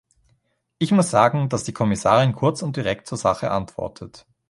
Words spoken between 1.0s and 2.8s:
sagen, dass die Kommissarin kurz und